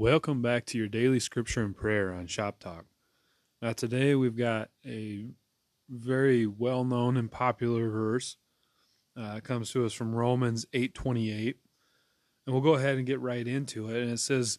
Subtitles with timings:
[0.00, 2.86] Welcome back to your daily scripture and prayer on Shop Talk.
[3.60, 5.26] Now, today we've got a
[5.90, 8.38] very well known and popular verse.
[9.14, 11.56] Uh, it comes to us from Romans 8:28.
[12.46, 14.02] And we'll go ahead and get right into it.
[14.02, 14.58] And it says,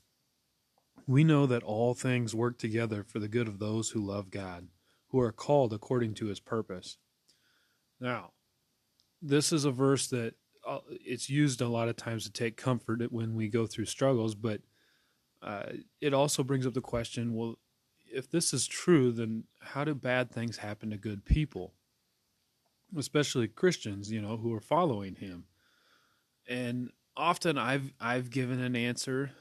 [1.07, 4.67] We know that all things work together for the good of those who love God,
[5.07, 6.99] who are called according to his purpose.
[7.99, 8.33] Now,
[9.23, 10.35] this is a verse that
[10.67, 14.35] uh, it's used a lot of times to take comfort when we go through struggles,
[14.35, 14.61] but
[15.41, 15.63] uh,
[15.99, 17.55] it also brings up the question well,
[18.05, 21.73] if this is true, then how do bad things happen to good people?
[22.97, 25.45] Especially Christians, you know, who are following him.
[26.47, 29.31] And often I've I've given an answer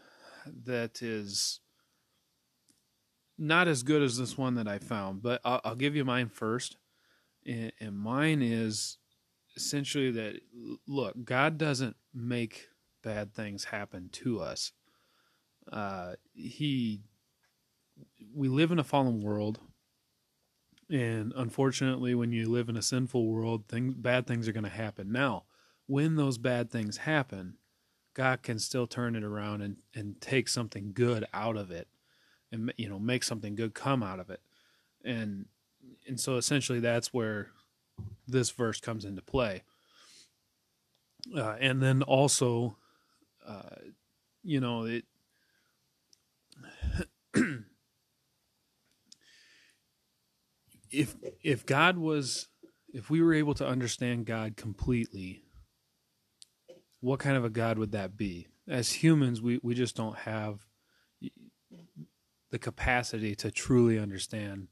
[0.65, 1.61] that is
[3.37, 6.29] not as good as this one that I found, but I'll, I'll give you mine
[6.29, 6.77] first.
[7.47, 8.99] And, and mine is
[9.57, 10.41] essentially that
[10.87, 12.69] look, God doesn't make
[13.03, 14.73] bad things happen to us.
[15.71, 17.01] Uh, he,
[18.35, 19.61] we live in a fallen world,
[20.89, 24.71] and unfortunately, when you live in a sinful world, things bad things are going to
[24.71, 25.13] happen.
[25.13, 25.45] Now,
[25.87, 27.57] when those bad things happen,
[28.15, 31.89] God can still turn it around and, and take something good out of it,
[32.51, 34.41] and you know make something good come out of it,
[35.05, 35.47] and
[36.07, 37.51] and so essentially that's where
[38.27, 39.63] this verse comes into play.
[41.37, 42.77] Uh, and then also,
[43.47, 43.77] uh,
[44.43, 45.05] you know, it.
[50.91, 52.49] If if God was,
[52.93, 55.43] if we were able to understand God completely,
[57.01, 58.49] what kind of a God would that be?
[58.69, 60.61] As humans, we, we just don't have
[62.51, 64.69] the capacity to truly understand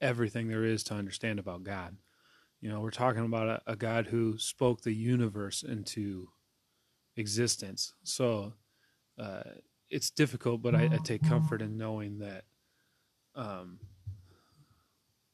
[0.00, 1.96] everything there is to understand about God.
[2.60, 6.28] You know, we're talking about a, a God who spoke the universe into
[7.16, 7.94] existence.
[8.02, 8.54] So
[9.18, 9.42] uh,
[9.88, 12.44] it's difficult, but I, I, take comfort in knowing that
[13.34, 13.78] um,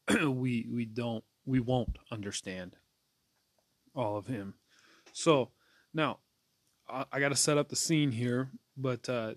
[0.24, 2.76] we we don't we won't understand
[3.94, 4.54] all of Him.
[5.12, 5.50] So
[5.94, 6.18] now
[6.88, 9.34] I, I got to set up the scene here, but uh,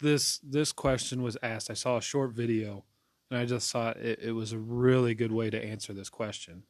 [0.00, 1.70] this this question was asked.
[1.70, 2.84] I saw a short video
[3.30, 6.64] and I just thought it, it was a really good way to answer this question.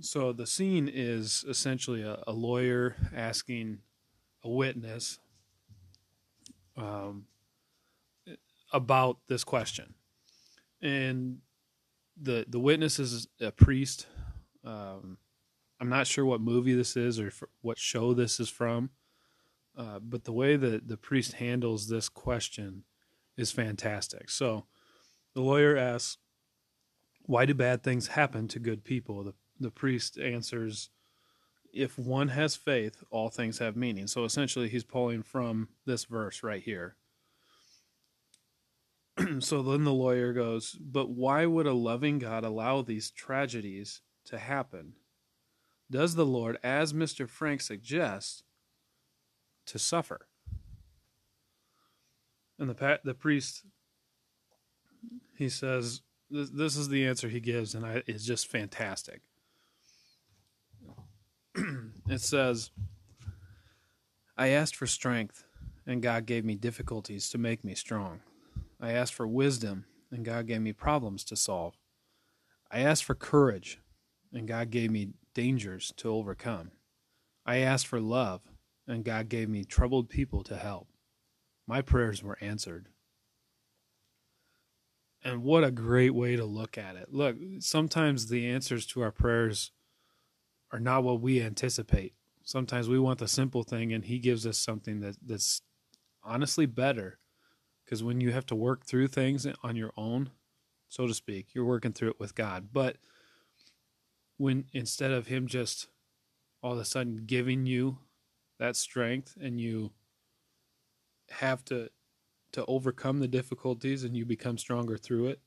[0.00, 3.78] So the scene is essentially a, a lawyer asking
[4.44, 5.18] a witness
[6.76, 7.24] um,
[8.72, 9.94] about this question,
[10.82, 11.38] and
[12.20, 14.06] the the witness is a priest.
[14.64, 15.18] Um,
[15.80, 18.90] I'm not sure what movie this is or what show this is from,
[19.76, 22.84] uh, but the way that the priest handles this question
[23.36, 24.28] is fantastic.
[24.28, 24.66] So
[25.34, 26.18] the lawyer asks,
[27.22, 29.22] Why do bad things happen to good people?
[29.22, 30.90] The, the priest answers,
[31.72, 34.08] If one has faith, all things have meaning.
[34.08, 36.96] So essentially, he's pulling from this verse right here.
[39.40, 44.38] so then the lawyer goes, But why would a loving God allow these tragedies to
[44.38, 44.94] happen?
[45.90, 47.28] Does the Lord, as Mr.
[47.28, 48.42] Frank suggests,
[49.66, 50.26] to suffer?
[52.58, 53.64] And the, the priest
[55.36, 59.22] he says this, this is the answer he gives, and I, it's just fantastic.
[61.54, 62.70] it says,
[64.36, 65.44] I asked for strength,
[65.86, 68.20] and God gave me difficulties to make me strong.
[68.80, 71.74] I asked for wisdom, and God gave me problems to solve.
[72.70, 73.80] I asked for courage,
[74.32, 76.70] and God gave me dangers to overcome.
[77.44, 78.42] I asked for love,
[78.86, 80.88] and God gave me troubled people to help.
[81.66, 82.88] My prayers were answered.
[85.22, 87.12] And what a great way to look at it.
[87.12, 89.72] Look, sometimes the answers to our prayers
[90.72, 92.14] are not what we anticipate.
[92.44, 95.62] Sometimes we want the simple thing, and He gives us something that, that's
[96.22, 97.18] honestly better.
[97.88, 100.28] Because when you have to work through things on your own,
[100.90, 102.68] so to speak, you're working through it with God.
[102.70, 102.98] But
[104.36, 105.88] when instead of Him just
[106.62, 107.96] all of a sudden giving you
[108.58, 109.92] that strength and you
[111.30, 111.88] have to
[112.52, 115.40] to overcome the difficulties and you become stronger through it.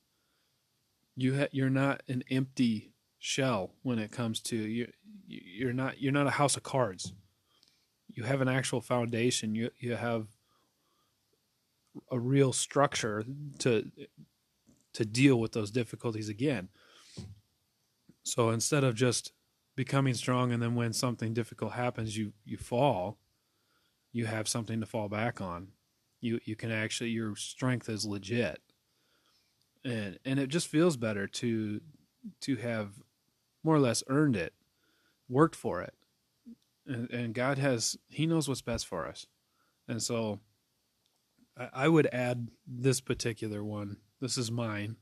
[1.16, 4.92] You ha- you're not an empty shell when it comes to you
[5.28, 7.14] you're not you're not a house of cards.
[8.08, 9.54] You have an actual foundation.
[9.54, 10.26] You you have
[12.10, 13.24] a real structure
[13.60, 13.92] to
[14.94, 16.70] to deal with those difficulties again.
[18.24, 19.32] So instead of just
[19.76, 23.18] becoming strong and then when something difficult happens you you fall,
[24.12, 25.70] you have something to fall back on.
[26.20, 28.62] You you can actually your strength is legit.
[29.84, 31.82] And and it just feels better to
[32.42, 32.94] to have
[33.64, 34.54] more or less earned it
[35.28, 35.94] worked for it.
[36.86, 39.26] And, and god has he knows what's best for us.
[39.88, 40.40] And so
[41.58, 43.98] I, would add this particular one.
[44.20, 44.98] This is mine.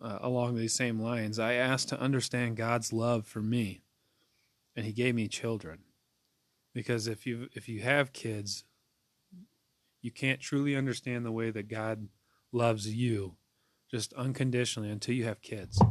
[0.00, 3.82] Uh, along these same lines, I asked to understand God's love for me,
[4.76, 5.80] and He gave me children.
[6.72, 8.64] Because if you if you have kids,
[10.00, 12.08] you can't truly understand the way that God
[12.52, 13.36] loves you,
[13.90, 15.82] just unconditionally, until you have kids.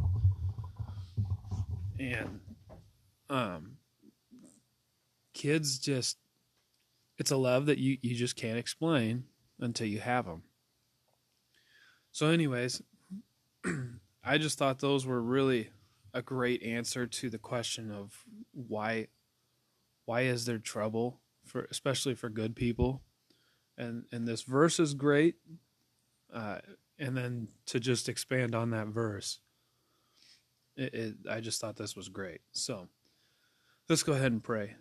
[2.00, 2.40] And
[3.28, 3.76] um,
[5.34, 6.16] kids just
[7.18, 9.24] it's a love that you you just can't explain
[9.60, 10.42] until you have them.
[12.12, 12.82] So, anyways,
[14.24, 15.70] I just thought those were really
[16.14, 19.08] a great answer to the question of why
[20.04, 23.02] why is there trouble for especially for good people?
[23.76, 25.36] And and this verse is great
[26.32, 26.58] uh,
[26.98, 29.40] and then to just expand on that verse
[30.76, 32.40] it, it, i just thought this was great.
[32.52, 32.88] So
[33.88, 34.74] let's go ahead and pray.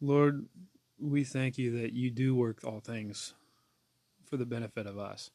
[0.00, 0.46] Lord
[0.98, 3.34] we thank you that you do work all things
[4.34, 5.30] for the benefit of us.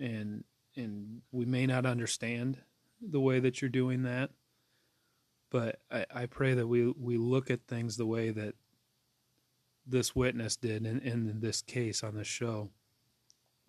[0.00, 0.42] And
[0.74, 2.58] and we may not understand
[3.00, 4.30] the way that you're doing that,
[5.50, 8.54] but I, I pray that we, we look at things the way that
[9.86, 12.70] this witness did in, in this case on this show.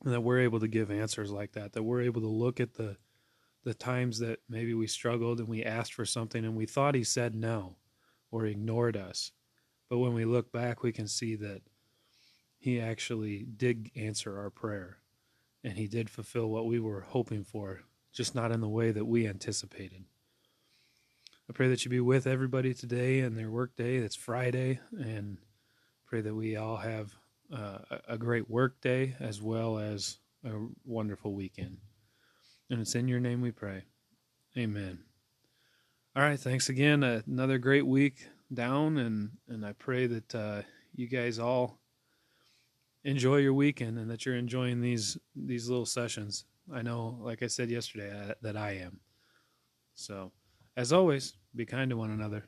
[0.03, 2.73] And that we're able to give answers like that, that we're able to look at
[2.73, 2.97] the
[3.63, 7.03] the times that maybe we struggled and we asked for something and we thought he
[7.03, 7.75] said no
[8.31, 9.31] or ignored us.
[9.89, 11.61] But when we look back, we can see that
[12.63, 14.99] he actually did answer our prayer
[15.65, 17.81] and he did fulfill what we were hoping for,
[18.13, 20.05] just not in the way that we anticipated.
[21.49, 23.97] I pray that you be with everybody today and their work day.
[23.97, 25.39] It's Friday, and
[26.05, 27.13] pray that we all have
[27.53, 30.53] uh, a great work day as well as a
[30.85, 31.79] wonderful weekend.
[32.69, 33.83] And it's in your name we pray.
[34.57, 34.99] Amen.
[36.15, 37.03] All right, thanks again.
[37.03, 40.61] Uh, another great week down, and and I pray that uh,
[40.95, 41.82] you guys all
[43.03, 46.45] enjoy your weekend and that you're enjoying these these little sessions.
[46.73, 48.99] I know, like I said yesterday, uh, that I am.
[49.95, 50.31] So,
[50.77, 52.45] as always, be kind to one another.